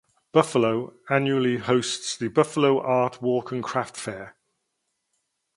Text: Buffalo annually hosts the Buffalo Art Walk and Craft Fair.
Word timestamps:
Buffalo 0.31 0.95
annually 1.11 1.57
hosts 1.59 2.17
the 2.17 2.27
Buffalo 2.27 2.81
Art 2.81 3.21
Walk 3.21 3.51
and 3.51 3.63
Craft 3.63 3.95
Fair. 3.95 4.35